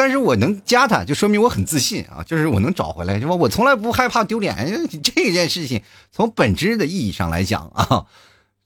[0.00, 3.34] 但是我能加他，就说明我很自信啊，就是我能找回来，是吧？
[3.34, 4.56] 我从来不害怕丢脸，
[5.04, 8.06] 这件事情从本质的意义上来讲啊，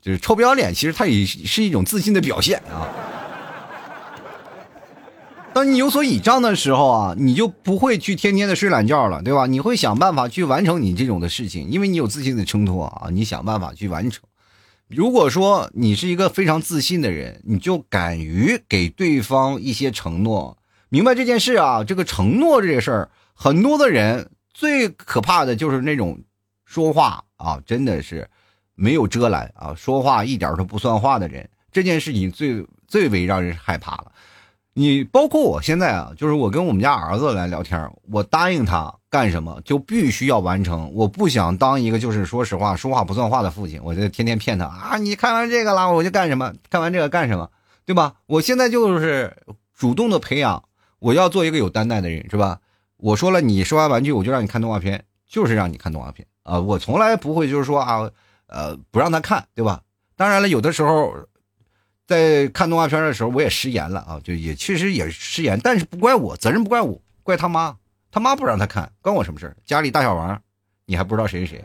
[0.01, 2.87] 就是臭不要脸，其实它也是一种自信的表现啊。
[5.53, 9.47] 当你有所倚仗的时候啊，你就不会去天天的睡懒觉了，对吧？
[9.47, 14.23] 你会想办法去完成你这种的事情，因为你有自信的衬托啊，你想办法去完成。
[14.87, 20.57] 如果说你是一个非常自信的人，你就敢于给对方一些承诺。
[20.95, 26.23] 明白这件事啊，这个承诺这个事儿，很多的人最可怕的就是那种
[26.65, 28.31] 说话啊，真的是
[28.77, 31.51] 没有遮拦啊，说话一点都不算话的人。
[31.73, 34.13] 这件事情最最为让人害怕了。
[34.73, 40.93] 你包括我现在啊，就是我跟我们家儿子来聊天，我答应他干什么就必须要完成。
[40.95, 47.51] 我不想当一个就是说实话说话不算话的父亲，我就天天骗他啊，你看完这个了我就干什么，看完这个干什么，
[47.85, 48.15] 对吧？
[48.27, 49.37] 我现在就是
[49.77, 50.63] 主动的培养。
[51.05, 52.59] 我要做一个有担待的人，是吧？
[52.97, 56.59] 我说了，你说完玩具，我就让你看动画片，就是让你看动画片啊！
[56.59, 58.11] 我从来不会就是说啊，
[58.47, 59.83] 呃，不让他看，对吧？
[60.17, 61.15] 当然了，有的时候
[62.07, 67.77] 在看动画片的时候，我也食言了啊，就也确实也食言，但是不怪我，责任不怪我，怪他妈，
[68.11, 70.41] 他妈不让他看，关我什么事家里大小王，
[70.87, 71.63] 你还不知道谁是谁，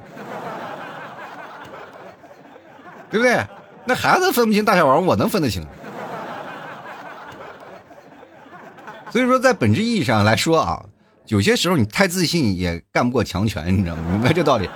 [3.10, 3.42] 对不对？
[3.86, 5.66] 那孩子分不清大小王，我能分得清。
[9.12, 10.86] 所以说，在本质意义上来说啊，
[11.28, 14.04] 有些时候你太自信也干不过强权，你知道吗？
[14.14, 14.70] 明白这道理。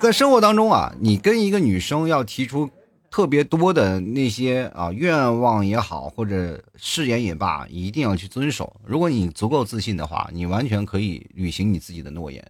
[0.00, 2.70] 在生活当中啊，你跟一个女生要提出
[3.10, 8.80] 特别多的那些啊愿望也好，或者誓言也罢，一定要去遵守。
[8.86, 12.42] 如果你足够自信的话，你完全可以履行你自己的诺言。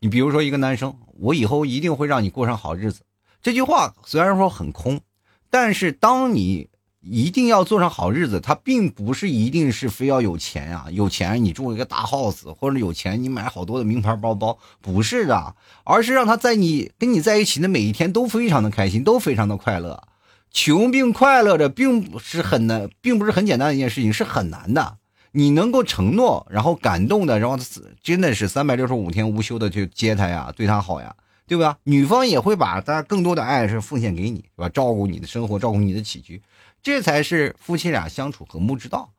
[0.00, 3.00] 你比如说，一个男生，我以后一定会让你过上好日子。
[3.40, 5.00] 这句话虽然说很空，
[5.48, 6.68] 但是当你。
[7.02, 20.04] 一定要做上好日子，他并不是一定是非要有钱呀，有钱你住一个大 house，或者有钱你买好多的名牌包包，不是的，而是让他在你跟你在一起的每一天都非常的开心，都非常的快乐。
[20.52, 24.98] 穷并快乐着，并不是很难，并不是很简单的一件事情，是很难的。
[25.32, 27.58] 你能够承诺，然后感动的，然后
[28.02, 31.78] 真的是三百六十五天无休的去接他呀，对他好呀，对吧？
[31.84, 34.68] 女方也会把她更多的爱是奉献给你，是吧？
[34.68, 36.42] 照顾你的生活，照顾你的起居，
[36.82, 39.12] 这才是夫妻俩相处和睦之道，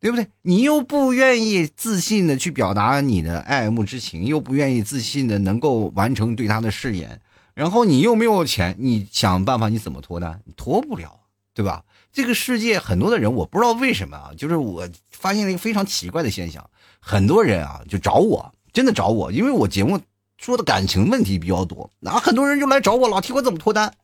[0.00, 0.26] 对不对？
[0.42, 7.20] 你又不愿意自信的去表达你的爱慕之情，又不愿意自信的能够完成对他的誓言。
[7.54, 10.40] 然后你又没有钱，你想办法你怎么脱单？
[10.44, 11.20] 你脱不了，
[11.54, 11.84] 对吧？
[12.12, 20.00] 这个世界很多的人，我不知道为什么啊，就是我发现了一个非常奇怪的现象，很多人啊就找我，真的找我，因为我节目
[20.36, 23.94] 说的感情问题比较多，那很多人就来找我，老提我怎么脱单。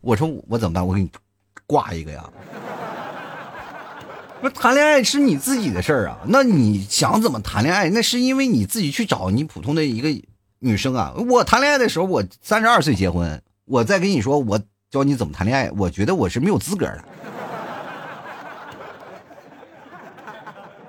[0.00, 0.86] 我说我怎么办？
[0.86, 1.10] 我给你
[1.66, 2.24] 挂一个呀。
[4.40, 10.08] 不谈恋爱是你自己的事儿啊，那你想怎么谈恋爱，那是因为你自己去找你普通的一个。
[10.60, 14.58] 女生啊，我谈恋爱的时候，我三十二岁结婚，我再跟你说，我
[14.90, 17.04] 教你怎么谈恋爱，我觉得我是没有资格的，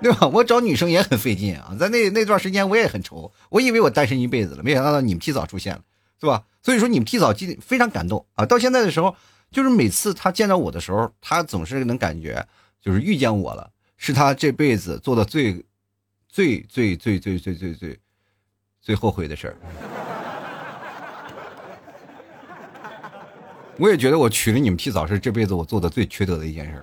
[0.02, 0.26] 对吧？
[0.28, 5.82] 我找女生也很费劲啊，在那那段时间我也很愁，我以为我单身一辈子了，没想到你们提早出现了，
[6.18, 6.44] 是吧？
[6.62, 8.46] 所以说你们提早进非常感动啊！
[8.46, 9.14] 到现在的时候，
[9.50, 12.46] 就是每次他见到我的时候，他总是能感觉
[12.80, 15.64] 就是遇见我了，是他这辈子做的最
[16.28, 17.98] 最最最最最最最。
[18.80, 19.56] 最后悔的事儿，
[23.76, 26.82] 我也觉得我娶了你们替嫂是这辈子我做的最缺德的一件事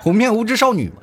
[0.00, 0.96] 哄骗无知少女嘛。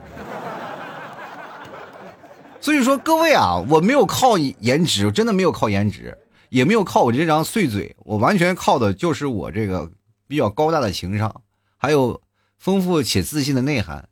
[2.60, 6.18] 所以说各位啊，我没有靠颜值，真的没有靠颜值，
[6.52, 9.90] 也没有靠我这张碎嘴，我完全靠的就是我这个
[10.28, 11.44] 比较高大的情商，
[11.78, 12.22] 还有
[12.60, 14.10] 丰富且自信的内涵，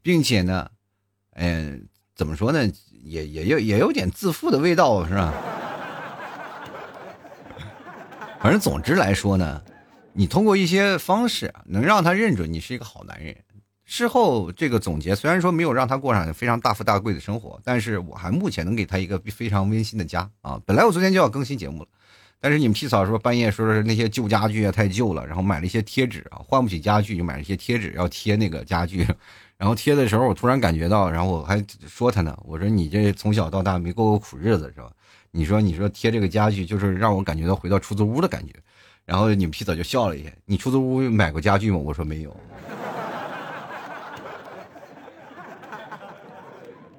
[0.00, 0.70] 并且呢，
[1.34, 2.66] 嗯，怎么说呢？
[3.04, 5.34] 也也有也有点自负的味道，是吧？
[8.40, 9.62] 反正总之来说呢，
[10.14, 13.36] 你通过一些方式能让他认准你是一个好男人。
[13.94, 20.58] 事后这个总结虽然说没有让他过上非常大富大贵的生活，但是我还目前能给他一个非常温馨的家啊。
[20.64, 21.88] 本来我昨天就要更新节目了，
[22.40, 29.06] 但是你们替嫂说半夜说是那些旧家具啊太旧了，然后买了一些贴纸啊，换不起家具就买了一些贴纸要贴那个家具。
[29.58, 34.90] 然后贴的时候，我突然感觉到，然后我还说他呢，我说你这从小到大没过过苦日子是吧？
[35.32, 38.54] 你说你说贴这个家具，就是让我感觉到回到出租屋的感觉。
[39.04, 41.76] 然后你们皮嫂就笑了一下，你出租屋买过家具吗？
[41.76, 42.34] 我说没有。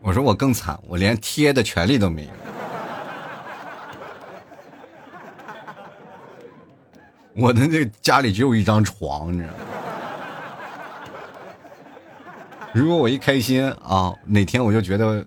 [0.03, 2.29] 我说我更惨，我连贴的权利都没有。
[7.41, 9.55] 我的那家里只有一张床，你知道吗？
[12.73, 15.25] 如果我一开心啊，哪天我就觉得，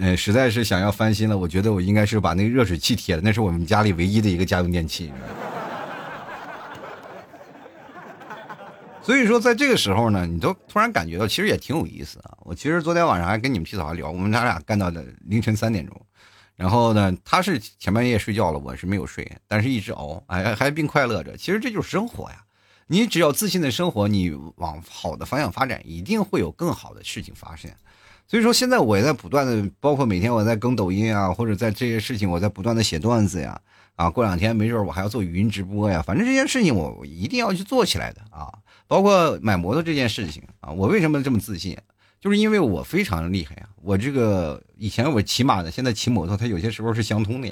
[0.00, 5.12] 呃，实在是想要翻新了，我觉得我应该是把那个热水器贴了，那是我们家里唯一的一个家用电器。
[9.04, 12.38] 所以说，在这个时候呢，你都突然感觉到，其实也挺有意思啊。
[12.40, 16.00] 我其实昨天晚上还跟你们皮嫂聊，我们俩俩干到的凌晨三点钟，
[16.56, 21.36] 然后呢，他是前半夜睡觉了，我是没有睡，但是一直熬，哎，还并快乐着。
[21.36, 22.42] 其实这就是生活呀。
[22.86, 27.70] 你只要自信的生活，你往好的方向发展，一定会有更好的事情发生。
[28.26, 33.60] 所以说，现在我也在不断的，包括每天我在更抖音啊，或者在这些事情，我在不断的写段子呀，
[33.96, 36.02] 啊，过两天没准我还要做语音直播呀。
[36.04, 38.52] 反正这件事情我一定要去做起来的啊。
[38.86, 41.76] 包括买摩托这件事情啊，我为什么这么自信？
[42.20, 43.68] 就是因为我非常厉害啊。
[43.82, 47.48] 我这个以前我骑马的，现在骑摩托，它有些时候是相通的。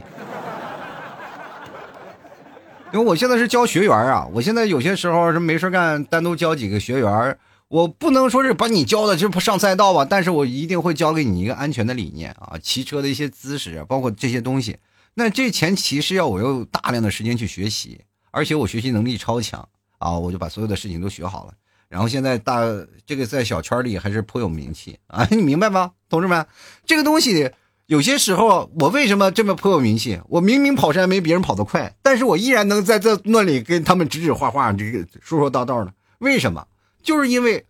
[2.92, 7.38] 因为我现在是教学员啊，我现在有些时候是没事干，单独教几个学员，
[7.72, 14.76] 我不能说是把你教的就上赛道吧，但是我一定会教给你一个安全的理念啊，骑车的一些姿势，包括这些东西。
[15.14, 19.66] 那这前提是要我有大量的时间去学习，而且我学习能力超强
[19.96, 21.54] 啊，我就把所有的事情都学好了。
[21.88, 22.60] 然后现在大
[23.06, 26.46] 这个在小圈里还是颇有名气啊，你明白吗，同志们？
[26.84, 27.50] 这个东西。
[27.86, 30.20] 有些时候，我为什么这么颇有名气？
[30.28, 35.92] 我明明跑山没别人跑得快，但是我依然能在这那里跟他们指指画画，这个说说道道的。
[36.18, 36.66] 为什么？
[37.02, 37.64] 就是因为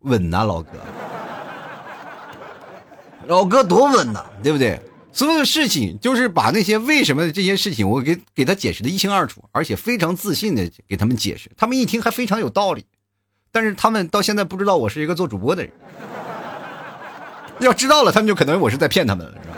[0.00, 0.70] 稳呐，老哥，
[3.26, 4.80] 老哥多稳呐，对不对？
[5.12, 12.86] 所有的事情就是把那些为什么的这些事情，我给给他解释的一清二楚，而且非常自信的给他们解释，他们一听还非常有道理。
[13.50, 15.70] 但是他们到现在不知道我是一个做主播的人。
[17.60, 19.56] 要知道了，他们就可能我是在骗他们了，是吧？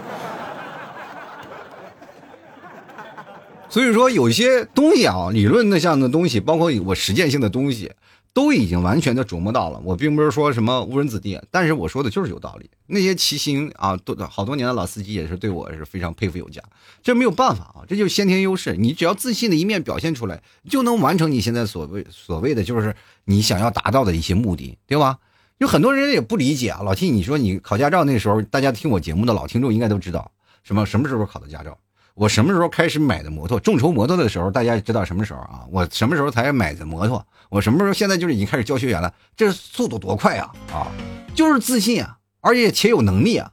[3.68, 7.92] 所以说，有些东西啊，理论的像的东西，包括我实践性的东西。
[8.34, 12.68] 都已经完全的琢磨到了，我并不是说什么误人子弟，但是我说的就是有道理。
[12.88, 16.60] 那些骑行啊，多好多年的老司机也是对我是非常佩服有加，
[17.00, 18.76] 这没有办法啊，这就是先天优势。
[18.76, 25.18] 你只要自信的一面表现出来，就能完成你现在所谓所谓的就是你想要达到的一些目的，对吧？
[25.58, 30.32] 有很多人也不理解啊，老 T，你说你考驾照那时候，大家听我节目的老听众应该都知道，
[30.64, 31.78] 什么什么时候考的驾照？
[32.14, 33.58] 我什么时候开始买的摩托？
[33.58, 35.64] 众筹摩托的时候，大家知道什么时候啊？
[35.70, 37.26] 我什么时候才买的摩托？
[37.50, 39.12] 我什么时候现在就是已经开始教学员了？
[39.36, 40.52] 这速度多快啊！
[40.72, 40.86] 啊，
[41.34, 43.50] 就是自信啊，而且且有能力啊。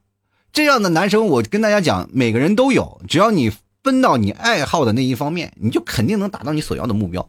[0.53, 3.51] 这样的男生，我跟大家讲，每个人都有，只要你
[3.83, 7.27] 分到你爱好的那一方面，你就肯定能达到你所要的目标。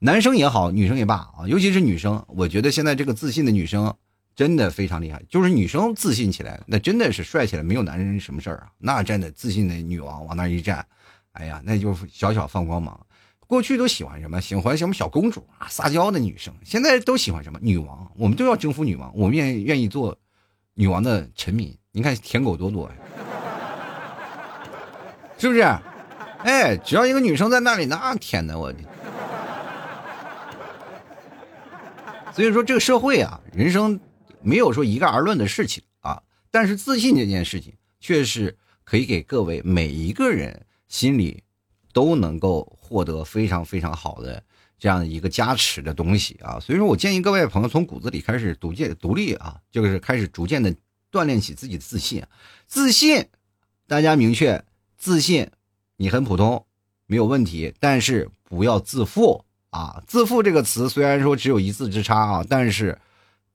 [0.00, 3.94] 男生也好，女生也罢啊，尤其是女生，我觉得现在这个自信的女生。
[4.36, 8.66] 真的非常厉害，就是女生自信起来，那真的是帅起来，没有男人什么事儿啊。
[8.76, 10.86] 那真的自信的女王往那一站，
[11.32, 13.00] 哎呀，那就小小放光芒。
[13.46, 14.38] 过去都喜欢什么？
[14.38, 16.52] 喜欢什么小公主啊，撒娇的女生。
[16.62, 17.58] 现在都喜欢什么？
[17.62, 18.12] 女王。
[18.14, 20.14] 我们都要征服女王，我们愿意愿意做
[20.74, 21.74] 女王的臣民。
[21.92, 22.94] 你看舔狗多多呀，
[25.38, 25.62] 是不是？
[26.40, 28.70] 哎，只要一个女生在那里，那舔的，我。
[32.34, 33.98] 所以说，这个社会啊，人生。
[34.42, 41.42] 没有说一概而论的事情啊，但是自信这件事情却是可以给各位每一个人心里
[41.92, 44.42] 都能够获得非常非常好的
[44.78, 46.60] 这样一个加持的东西啊。
[46.60, 50.72] 所以说我建议各位朋友从骨子里开始独建独立啊，就是开始逐渐的
[51.10, 52.22] 锻炼起自己的自信。
[52.66, 53.26] 自信，
[53.88, 54.64] 大家明确，
[54.96, 55.50] 自信
[55.96, 56.64] 你很普通
[57.06, 60.02] 没有问题，但是不要自负啊。
[60.06, 62.98] 自负这个词虽然说只有一字之差啊，但是。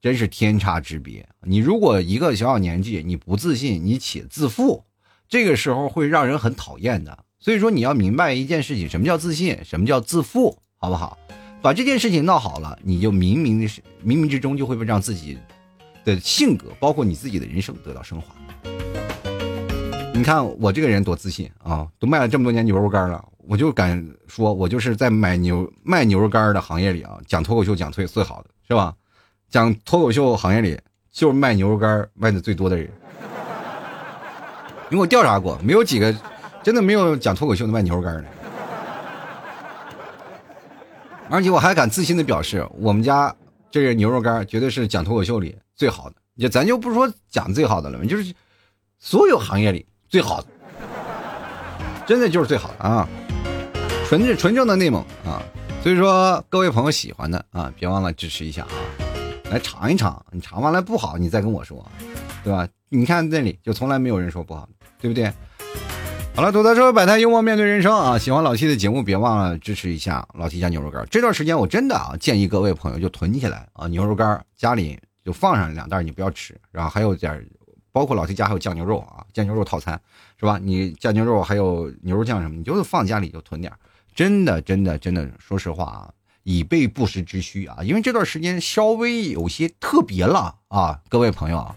[0.02, 1.28] 真是天差之别。
[1.43, 4.84] 你如果一个小小年纪你不自信，你且自负，
[5.30, 7.26] 这个时候会让人很讨厌的。
[7.39, 11.18] 所以说你要明白一件事情，什么叫自信，什么叫自负，好不好？
[11.62, 13.68] 把这件事情闹好了，你就冥冥的
[14.04, 15.38] 冥冥之中就会让自己
[16.04, 18.36] 的性格，包括你自己的人生得到升华。
[20.14, 28.95] 你看我这个人多自信啊，都卖了这么多年牛肉干了，我就敢说，我就是在买牛卖牛肉干的行业里啊，讲脱口秀讲最最好的是吧？
[29.52, 30.80] 讲脱口秀行业里，
[31.12, 32.89] 就是卖牛肉干卖的最多的人。
[34.89, 36.16] 因为我调查过，没有几个，
[36.64, 38.26] 真的没有讲脱口秀的卖牛肉干的。
[41.30, 43.36] 而且我还敢自信的表示，我们家
[43.70, 46.16] 这个牛肉干绝对是讲脱口秀里最好的。
[46.39, 48.34] 就咱就不说讲最好的了，就是
[48.99, 50.47] 所有行业里最好的，
[52.06, 53.08] 真的就是最好的啊！
[54.08, 55.43] 纯是纯正的内蒙啊！
[55.84, 59.01] 所以说，各位朋友喜欢的啊，别忘了支持一下啊！
[59.52, 61.86] 来尝一尝，你尝完了不好，你再跟我说，
[62.41, 62.66] 对吧？
[62.88, 65.30] 你看那里就从来没有人说不好，对不对？
[66.34, 68.18] 好了，吐槽说百态幽默面对人生啊！
[68.18, 71.06] 喜欢老 T 的节目，别忘了支持一下老 T 家牛肉干。
[71.12, 76.58] 这段时间我真的啊，建议各位朋友就囤起来啊，牛肉干家里就放上两袋，你不要吃。
[76.72, 77.45] 然后还有点，
[77.91, 79.99] 包括老 T 家还有酱牛肉啊，酱牛肉套餐
[80.39, 80.58] 是吧？
[80.64, 83.72] 你酱牛肉还有牛肉酱什么，你就放家里就囤点。
[84.16, 86.10] 真的，真的，真的，说实话啊。
[86.44, 91.76] 以备不时之需啊，因为这段时间稍微有些特别了啊，各位朋友啊。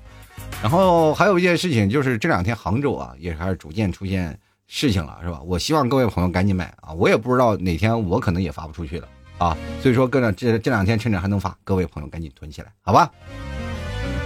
[0.63, 5.41] 然后还有一件事情，就是这两天杭州啊，也开始逐渐出现事情了，是吧？
[5.43, 9.09] 我希望各位朋友赶紧买啊，我也不知道哪天我可能也发不出去了
[9.39, 13.11] 啊，所以说各这这两天趁着还能发，各位朋友赶紧囤起来，好吧？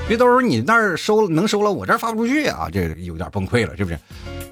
[0.09, 3.99] 别到时候你那儿收能收了，我这儿发不出去啊，这有点崩溃了，是不是？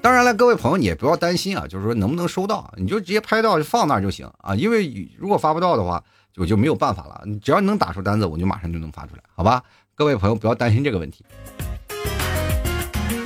[0.03, 4.53] 当然了，各位朋友你也不要担心啊，就是说能不能收到，你就直接拍到就放那儿就行啊。
[4.53, 6.03] 因为如果发不到的话，
[6.35, 7.23] 我就没有办法了。
[7.41, 9.63] 只要你能打出单子，我就马上就能发出来，好吧？
[9.95, 11.25] 各位朋友不要担心这个问题。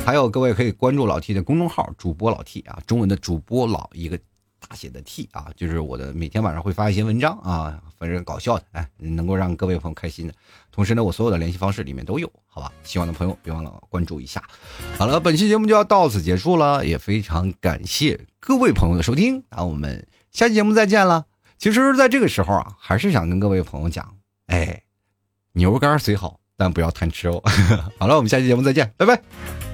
[0.05, 4.17] 还有各位可以关注老 T 的公众号，主播老 T 啊，中文的主播老一个。
[4.71, 10.33] 大写的 T 啊，就是我的每天晚上会发一些文章啊，反正搞笑的，哎，能够让各位朋友开心的。
[10.71, 12.71] 同时呢，我所有的联系方式里面都有，好吧？
[12.85, 14.41] 喜欢的朋友别忘了关注一下。
[14.97, 21.25] 好了，本期节目就要到此结束了，也非常感谢各位朋友的收听，那我们下期节目再见了。
[21.57, 24.15] 其实，在这个时候啊，还是想跟各位朋友讲，
[24.47, 24.83] 哎，
[25.51, 27.43] 牛肉干虽好，但不要贪吃哦。
[27.99, 29.70] 好了，我们下期节目再见，拜拜。